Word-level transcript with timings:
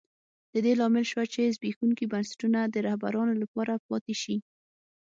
د 0.53 0.55
دې 0.65 0.73
لامل 0.79 1.05
شوه 1.11 1.25
چې 1.33 1.51
زبېښونکي 1.55 2.05
بنسټونه 2.13 2.59
د 2.67 2.75
رهبرانو 2.87 3.33
لپاره 3.41 3.73
پاتې 3.87 4.13
شي. 4.21 4.35